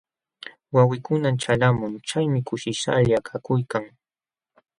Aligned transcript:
Wawinkunam 0.73 1.35
ćhalqamun, 1.41 1.93
chaymi 2.07 2.39
kushishqalla 2.47 3.17
kakuykan. 3.27 3.85